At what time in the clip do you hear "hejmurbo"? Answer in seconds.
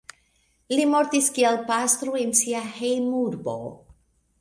2.81-3.57